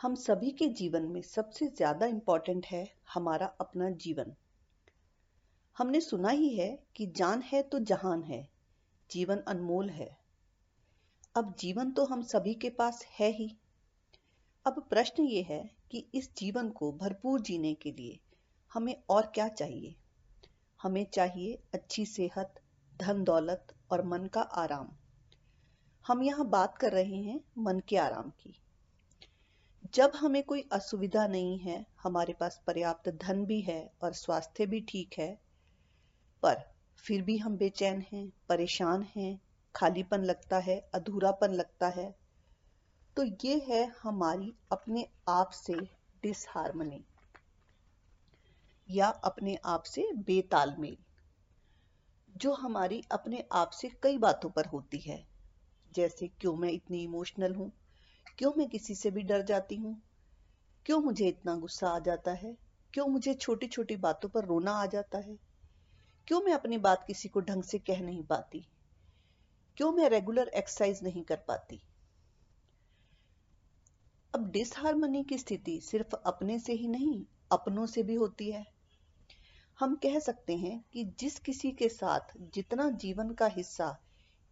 [0.00, 4.32] हम सभी के जीवन में सबसे ज़्यादा इंपॉर्टेंट है हमारा अपना जीवन।
[5.76, 8.48] हमने सुना ही है कि जान है तो जहान है,
[9.10, 10.08] जीवन अनमोल है।
[11.36, 13.50] अब जीवन तो हम सभी के पास है ही।
[14.66, 18.18] अब प्रश्न ये है कि इस जीवन को भरपूर जीने के लिए
[18.72, 19.94] हमें और क्या चाहिए?
[20.80, 22.54] हमें चाहिए अच्छी सेहत,
[22.92, 24.88] धन दौलत और मन का आराम।
[26.04, 28.56] हम यहाँ बात कर रहे हैं मन के आराम की।
[29.94, 34.80] जब हमें कोई असुविधा नहीं है, हमारे पास पर्याप्त धन भी है और स्वास्थ्य भी
[34.80, 35.32] ठीक है,
[36.42, 36.62] पर
[36.98, 39.40] फिर भी हम बेचैन हैं, परेशान हैं,
[39.74, 42.14] खालीपन लगता है, अधूरापन लगता है
[43.16, 45.74] तो ये है हमारी अपने आप से
[46.22, 47.04] डिसहारमनी
[48.88, 50.96] या अपने आप से बेतालमेल,
[52.36, 55.24] जो हमारी अपने आप से कई बातों पर होती है।
[55.92, 57.70] जैसे, क्यों मैं इतनी इमोशनल हूँ?
[58.40, 60.02] क्यों मैं किसी से भी डर जाती हूँ?
[60.86, 62.56] क्यों मुझे इतना गुस्सा आ जाता है?
[62.94, 65.38] क्यों मुझे छोटी छोटी बातों पर रोना आ जाता है?
[66.26, 68.68] क्यों मैं अपनी बात किसी को ढंग से कह नहीं पाती?
[69.76, 71.82] क्यों मैं रेगुलर एक्सरसाइज नहीं कर पाती?
[74.34, 78.66] अब डिसहारमोनी की स्थिति सिर्फ़ अपने से ही नहीं, अपनों से भी होती है।
[79.80, 82.20] हम कह सकते हैं कि जिस किसी के साथ
[82.54, 83.98] जितना जीवन का हिस्सा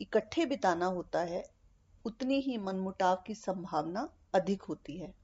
[0.00, 1.55] इकट्ठे बिताना होता है
[2.06, 5.14] उतनी ही मनमुटाव की संभावना अधिक होती है।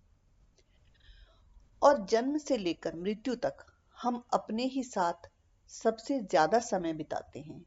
[1.82, 3.56] और जन्म से लेकर मृत्यु तक
[4.02, 5.30] हम अपने ही साथ
[5.68, 7.64] सबसे ज़्यादा समय बिताते हैं।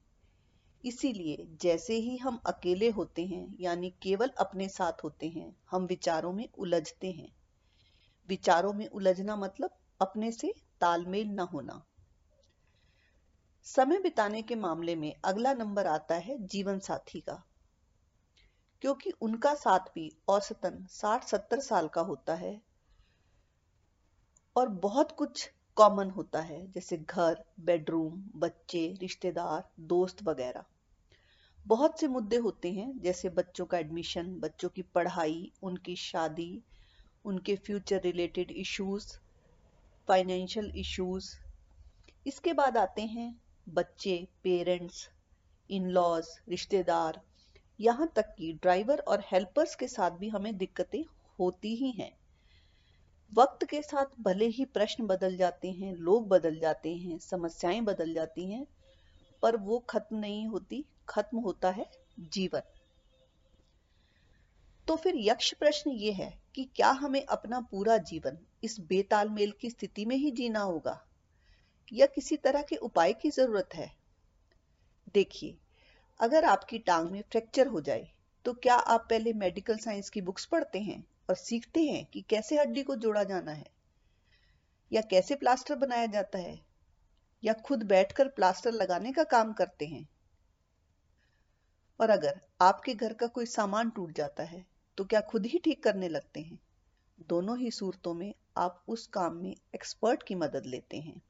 [0.83, 6.33] इसीलिए जैसे ही हम अकेले होते हैं, यानी केवल अपने साथ होते हैं, हम विचारों
[6.33, 7.31] में उलझते हैं।
[8.29, 11.83] विचारों में उलझना मतलब अपने से तालमेल न होना।
[13.67, 17.43] समय बिताने के मामले में अगला नंबर आता है जीवन साथी का।
[18.81, 22.61] क्योंकि उनका साथ भी औसतन 60-70 साल का होता है
[24.55, 30.63] और बहुत कुछ कॉमन होता है, जैसे घर बेडरूम बच्चे, रिश्तेदार, दोस्त वगैरह।
[31.65, 36.61] बहुत से मुद्दे होते हैं, जैसे बच्चों का एडमिशन बच्चों की पढ़ाई, उनकी शादी,
[37.25, 39.07] उनके future related issues
[40.07, 41.35] financial issues
[42.25, 45.09] इसके बाद आते हैं बच्चे पेरेंट्स
[45.69, 47.21] इन लॉज रिश्तेदार
[47.79, 51.03] यहाँ तक कि ड्राइवर और हेल्पर्स के साथ भी हमें दिक्कतें
[51.39, 52.17] होती ही हैं।
[53.33, 58.13] वक्त के साथ भले ही प्रश्न बदल जाते हैं, लोग बदल जाते हैं, समस्याएँ बदल
[58.13, 58.67] जाती हैं,
[59.41, 62.61] पर वो खत्म नहीं होती, खत्म होता है जीवन।
[64.87, 69.69] तो फिर यक्ष प्रश्न ये है कि क्या हमें अपना पूरा जीवन इस बेतालमेल की
[69.69, 71.05] स्थिति में ही जीना होगा?
[71.93, 73.95] या किसी तरह के उपाय की ज़रूरत है?
[75.13, 75.57] देखिए
[76.19, 78.07] अगर आपकी टांग में फ्रैक्चर हो जाए
[78.45, 82.57] तो क्या आप पहले मेडिकल साइंस की बुक्स पढ़ते हैं और सीखते हैं कि कैसे
[82.57, 83.65] हड्डी को जोड़ा जाना है?
[84.91, 86.59] या कैसे प्लास्टर बनाया जाता है?
[87.43, 90.07] या खुद बैठकर प्लास्टर लगाने का काम करते हैं?
[91.99, 94.65] और अगर आपके घर का कोई सामान टूट जाता है
[94.97, 96.59] तो क्या खुद ही ठीक करने लगते हैं?
[97.29, 101.21] दोनों ही सूरतों में आप उस काम में एक्सपर्ट की मदद लेते हैं।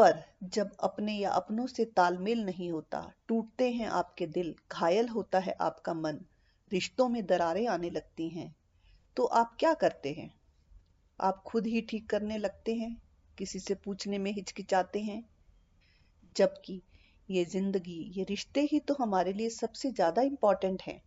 [0.00, 5.38] पर जब अपने या अपनों से तालमेल नहीं होता, टूटते हैं आपके दिल, घायल होता
[5.38, 6.20] है आपका मन,
[6.72, 8.56] रिश्तों में दरारें आने लगती हैं।
[9.16, 10.34] तो आप क्या करते हैं?
[11.20, 13.02] आप खुद ही ठीक करने लगते हैं?
[13.38, 15.24] किसी से पूछने में हिचकिचाते हैं?
[16.36, 16.82] जबकि
[17.30, 21.02] ये ज़िंदगी, ये रिश्ते ही तो हमारे लिए सबसे ज़्यादा इंपॉर्टेंट हैं।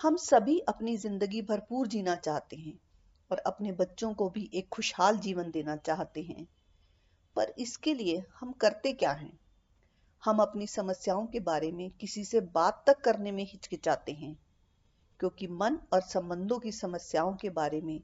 [0.00, 2.78] हम सभी अपनी ज़िंदगी भरपूर जीना चाहते हैं
[3.30, 6.46] और अपने बच्चों को भी एक खुशहाल जीवन देना चाहते हैं।
[7.36, 9.38] पर इसके लिए हम करते क्या हैं?
[10.24, 14.38] हम अपनी समस्याओं के बारे में किसी से बात तक करने में हिचकिचाते हैं,
[15.20, 18.00] क्योंकि मन और संबंधों की समस्याओं के बारे में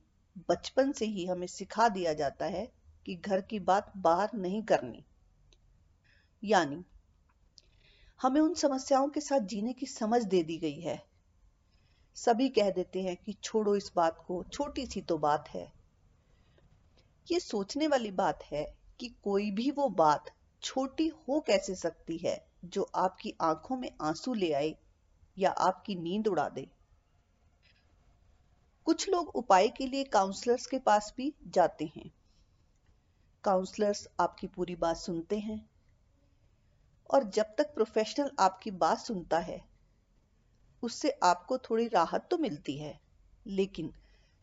[0.49, 2.73] बचपन से ही हमें सिखा दिया जाता है
[3.07, 5.05] कि घर की बात बाहर नहीं करनी।
[6.45, 6.85] यानी,
[8.23, 11.05] हमें उन समस्याओं के साथ जीने की समझ दे दी गई है।
[12.15, 15.73] सभी कह देते हैं कि छोड़ो इस बात को, छोटी सी तो बात है।
[17.33, 20.31] ये सोचने वाली बात है कि कोई भी वो बात
[20.63, 24.75] छोटी हो कैसे सकती है जो आपकी आँखों में आँसू ले आए
[25.39, 26.67] या आपकी नींद उड़ा दे।
[28.87, 32.11] कुछ लोग उपाय के लिए काउंसलर्स के पास भी जाते हैं।
[33.45, 35.69] काउंसलर्स आपकी पूरी बात सुनते हैं
[37.11, 39.61] और जब तक प्रोफेशनल आपकी बात सुनता है,
[40.83, 42.99] उससे आपको थोड़ी राहत तो मिलती है,
[43.47, 43.93] लेकिन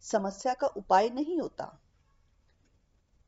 [0.04, 1.80] समस्या का उपाय नहीं होता।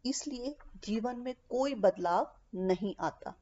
[0.06, 3.34] इसलिए जीवन में कोई बदलाव नहीं आता।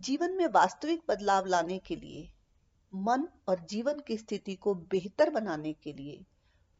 [0.00, 2.32] जीवन में वास्तविक बदलाव लाने के लिए,
[2.94, 6.24] मन और जीवन की स्थिति को बेहतर बनाने के लिए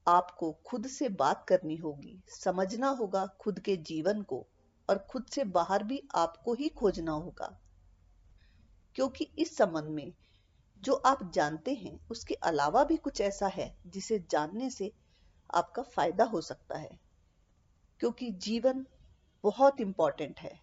[0.08, 4.46] आपको खुद से बात करनी होगी, समझना होगा खुद के जीवन को
[4.90, 7.60] और खुद से बाहर भी आपको ही खोजना होगा।
[8.94, 10.12] क्योंकि इस संबंध में
[10.78, 14.92] जो आप जानते हैं, उसके अलावा भी कुछ ऐसा है जिसे जानने से
[15.54, 17.11] आपका फ़ायदा हो सकता है।
[18.02, 18.86] क्योंकि जीवन
[19.42, 20.60] बहुत इंपॉर्टेंट है।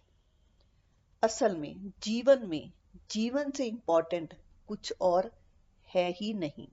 [1.22, 2.72] असल में, जीवन में,
[3.10, 4.34] जीवन से इंपॉर्टेंट
[4.68, 5.32] कुछ और
[5.94, 6.68] है ही नहीं।